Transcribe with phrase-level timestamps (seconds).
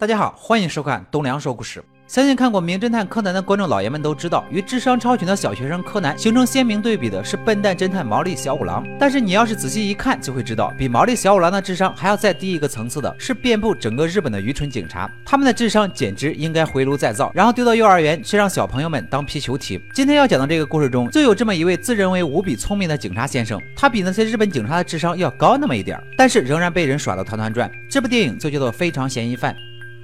[0.00, 1.84] 大家好，欢迎收看东梁说故事。
[2.06, 8.82] 相信看过《名侦探柯南》的观众老爷们都知道，与智商超群的小学生柯南形成鲜明对比的是笨蛋侦探毛利小五郎。
[8.98, 15.06] 但是你要是仔细一看，就会知道，比毛利小五郎的智商还要再低一个层次的是遍布整个日本的愚蠢警察。
[15.22, 19.78] 他们的智商简直应该回炉再造，然后丢到幼儿园去让小朋友们当皮球踢。
[19.92, 27.70] 今天要讲的这个故事中，就有这么一位自认为无比聪明的警察先生，他比那些日本警察的智商要高那么一点儿，但是仍然被人耍得团团转。
[27.90, 29.54] 这部电影就叫做《非常嫌疑犯》。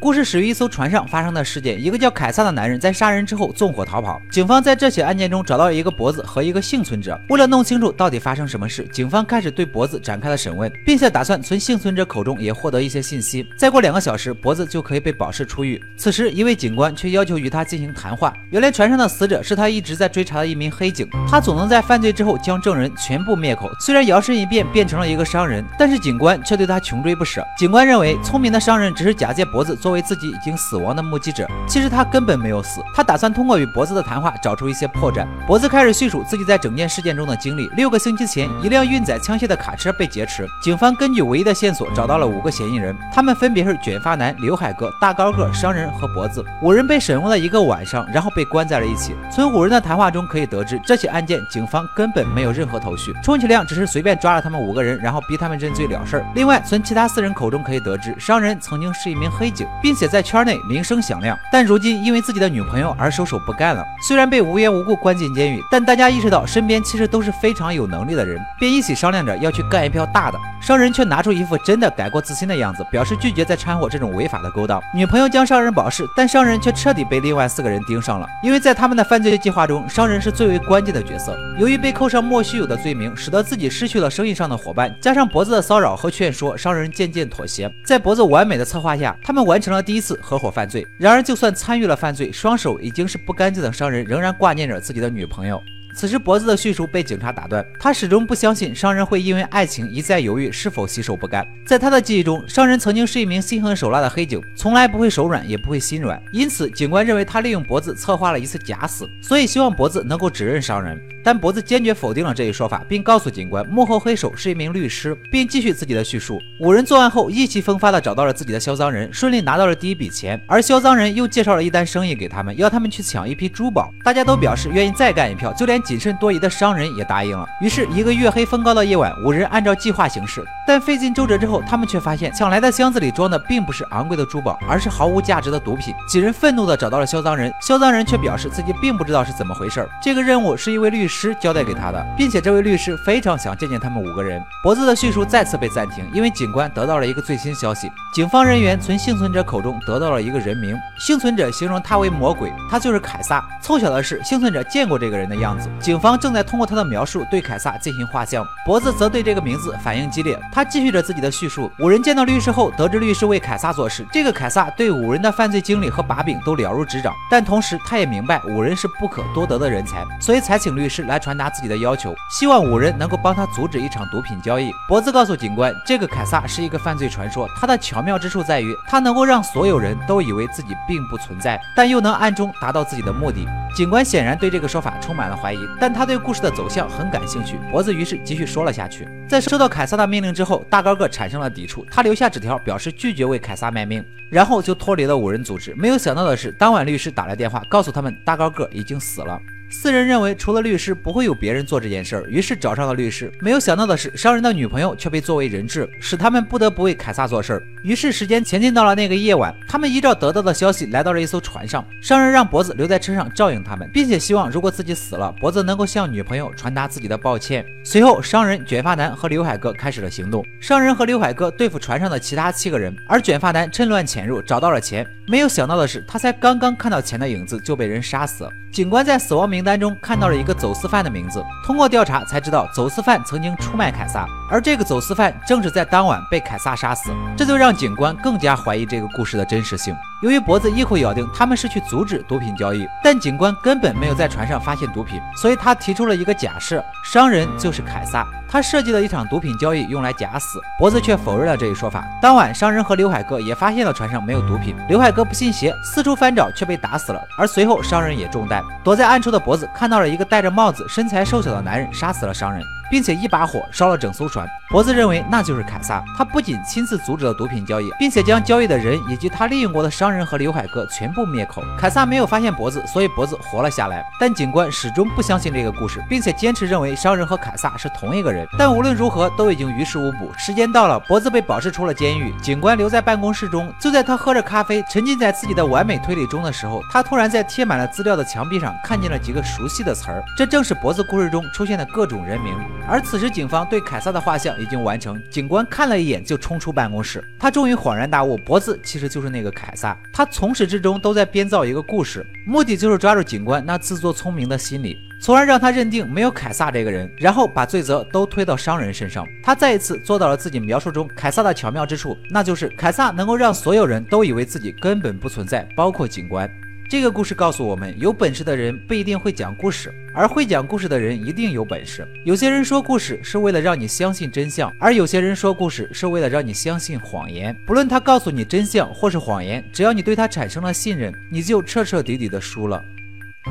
[0.00, 1.82] 故事始于一艘船上发生的事件。
[1.82, 4.22] 一个叫凯撒的男人在杀人之后纵火逃跑。
[4.30, 7.20] 警方在这起案件中找到了一个脖子和一个幸存者。
[7.30, 13.44] 为了弄清楚到底发生什么事，警方开始对脖子展开了审问，并且打算从幸存者口中也获得一些信息。
[13.58, 15.82] 再过两个小时，脖子就可以被保释出狱。
[15.96, 18.32] 此时，一位警官却要求与他进行谈话。
[18.50, 23.68] 原来，船上的死者是他一直在追查的一名黑警，他总能在犯罪之后将证人全部灭口。
[23.80, 27.44] 虽然摇身一变变成了一个商人，但是警官却对他穷追不舍。
[27.58, 29.87] 警官认为，聪明的商人只是假借脖子做。
[29.88, 32.82] 作为自己已经死亡的目击者，其实他根本没有死。
[32.94, 35.26] 他打算通过与脖子的谈话找出一些破绽。
[35.46, 37.66] 脖子开始叙述自己在整件事件中的经历。
[37.68, 46.44] 六个星期前，一辆运载枪械的卡车被劫持，警方根据唯一的线索找到了五个嫌疑人，他们分别是卷发男、刘海哥、大高个、商人和脖子。
[46.60, 49.16] 五人被审问了一个晚上，然后被关在了一起。
[49.32, 56.26] 从五人的谈话中可以得知，这起案件警方根本没有任何头绪，充其量只是随便抓了他们五个人，然后逼他们认罪了事儿。
[56.34, 59.66] 另外，从其他四人口中可以得知，商人曾经是一名黑警。
[59.82, 63.84] 并且在圈内名声响亮，但如今因为自己的女朋友而收手不干了。
[64.06, 70.38] 虽然被无缘无故关进监狱，但大家意识到身边其实都是非常有能力的人，便一起商量着要去干一票大的。
[70.60, 74.80] 商人却拿出一副真的改过自新的样子，表示拒绝再掺和这种违法的勾当。
[74.92, 81.38] 女朋友将商人保释，但商人却彻底被另外四个人盯上了，因为在他们的犯罪计划中，商人是最为关键的角色。
[81.56, 87.70] 由于被扣上莫须有的罪名，使得自己失去了生意上的伙伴，加上脖子的骚扰和劝说，商人渐渐妥协。
[87.86, 89.67] 在脖子完美的策划下，他们完成。
[89.68, 90.86] 成了第一次合伙犯罪。
[90.98, 95.62] 然而，就算参与了犯罪，双手已经是不干净的商人，仍然挂念着自己的女朋友。
[95.94, 97.64] 此时，脖子的叙述被警察打断。
[97.80, 101.44] 他始终不相信商人会因为爱情一再犹豫是否洗手不干。
[101.66, 106.22] 在他的记忆中，商人曾经是一名心狠手辣的黑警，从来不会手软，也不会心软。
[106.32, 111.00] 因此，警官认为他利用脖子策划了一次假死，所以希望脖子能够指认商人。
[111.28, 116.40] 但脖子坚决否定了这一说法，并告诉警官，幕后黑手是一名律师，并继续自己的叙述。
[116.58, 120.40] 五人作案后，意气风发地找到了自己的销赃人，顺利拿到了第一笔钱。
[120.46, 123.90] 而销赃人又介绍了一单生意给他们，要他们去抢一批珠宝。
[124.04, 125.78] 大家都表示愿意再干一票，就连。
[125.88, 127.48] 谨慎多疑的商人也答应了。
[127.62, 130.44] 于是，一个月黑风高的夜晚，五人按照计划行事。
[130.66, 135.94] 但费尽周折之后，他们却发现抢来的箱子里装的并不是昂贵的珠宝，而是毫无价值的毒品。
[136.06, 139.88] 几人愤怒地找到了销赃人，销赃人却表示自己并不知道是怎么回事。
[140.02, 144.40] 这个任务是一位律师师交代给他的，并且这位律师非常想见见他们五个人。
[144.62, 153.44] 脖子的叙述再次被暂停，因为警官得到了一个最新消息：警方人员从幸存者口中得到了一个人名，幸存者形容他为魔鬼，他就是凯撒。
[153.60, 155.68] 凑巧的是，幸存者见过这个人的样子。
[155.80, 160.38] 警方正在通过他的描述对凯撒进行画像，脖子则对这个名字反应激烈。
[160.52, 161.68] 他继续着自己的叙述。
[161.80, 164.06] 五人见到律师后，得知律师为凯撒做事。
[164.12, 174.70] 这个凯撒对五人的犯罪经历和把柄都了如指掌，但同时他也明白五人是不可多得的人才，所以才请律师来传达自己的要求，希望五人能够帮他阻止一场毒品交易。
[174.88, 183.46] 脖子告诉警官，这个凯撒是一个犯罪传说，他的巧妙之处在于他能够让所有人都以为自己并不存在，但又能暗中达到自己的目的。
[183.74, 187.58] 警官显然对这个说法充满了怀疑，但他对故事的走向很感兴趣。
[187.70, 189.06] 脖子于是继续说了下去。
[189.28, 195.74] 在收到凯撒的命令之后，大高个产生了抵触，他留下纸条表示拒绝为凯撒卖命，然后就脱离了五人组织。
[195.76, 199.38] 没有想到的是，当晚律师打来电话，告诉他们大高个已经死了。
[199.70, 203.30] 四人认为除了律师不会有别人做这件事儿，于是找上了律师。
[203.40, 207.62] 没有想到的是，商人的女朋友却被作为人质，使他们不得不为凯撒做事儿。
[207.82, 211.84] 于是时间前进到了那个夜晚，他们依照得到的消息来到了一艘船上。
[212.00, 217.64] 商人让脖子留在车上照应他们，并且希望如果自己死了，脖子能够向女朋友传达自己的抱歉。
[217.84, 220.42] 随后，商人、卷发男和刘海哥开始了行动。
[220.60, 225.06] 商人和刘海哥对付船上的其他七个人，而卷发男趁乱潜入，找到了钱。
[225.26, 228.48] 没有想到的是，他才刚刚看到钱的影子，就被人杀死。
[228.78, 239.92] 警官在死亡名单中看到了一个走私犯的名字，通过调查才知道走私犯曾经出卖凯撒，而这个走私犯正是在当晚被凯撒杀死，这就让警官更加怀疑这个故事的真实性。
[240.20, 248.26] 由于脖子一口咬定他们是去阻止毒品交易，但警官根本没有在船上发现毒品，所以他提出了一个假设：商人就是凯撒。
[248.50, 252.04] 他设计了一场毒品交易用来假死，脖子却否认了这一说法。
[252.20, 254.74] 当晚，商人和刘海哥也发现了船上没有毒品。
[254.88, 257.20] 刘海哥不信邪，四处翻找，却被打死了。
[257.38, 258.64] 而随后，商人也中弹。
[258.82, 262.60] 躲在暗处的脖子看到了一个戴着帽子、身材瘦小的男人杀死了商人。
[262.90, 264.46] 并且一把火烧了整艘船。
[264.70, 271.62] 脖子认为那就是凯撒，他不仅亲自阻止了毒品交易，并且将交易的人以及他利用过的商人和刘海哥全部灭口。
[271.78, 274.04] 凯撒没有发现脖子，所以脖子活了下来。
[274.20, 278.46] 但警官始终不相信这个故事，并且坚持认为商人和凯撒是同一个人。
[278.58, 280.30] 但无论如何都已经于事无补。
[280.36, 283.72] 时间到了，脖子被保释出了监狱，警官留在办公室中。
[283.80, 292.54] 就在他喝着咖啡，沉浸在自己的完美推理中的时候，他突然在贴满了资料的墙壁上看见了几个熟悉的词儿，这正是脖子故事中出现的各种人名。
[292.86, 295.22] 而此时，警方对凯撒的画像已经完成。
[295.30, 297.22] 警官看了一眼，就冲出办公室。
[297.38, 299.94] 他终于恍然大悟，脖子其实就是那个凯撒。
[300.10, 304.96] 他从始至终都在编造一个故事，目的就是抓住警官那自作聪明的心理。
[305.20, 309.26] 从而让他认定没有凯撒这个人，然后把罪责都推到商人身上。
[309.42, 316.48] 他再一次做到了自己描述中凯撒的巧妙之处，那就是凯撒能够让所有人都以为自己根本不存在，包括警官。
[316.90, 322.08] 这个故事告诉我们，有本事的人不一定会讲故事，而会讲故事的人一定有本事。
[322.24, 327.54] 有些人说故事是为了让你相信真相，而有些人说故事是为了让你相信谎言。
[327.66, 332.82] 不论他告诉你真相或是谎言，只要你对他产生了信任，你就彻彻底底的输了。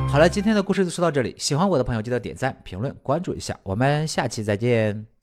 [0.10, 1.36] 好了，今天的故事就说到这里。
[1.38, 3.56] 喜欢我的朋友记得点赞、评论、关注一下。
[3.62, 5.17] 我们下期再见。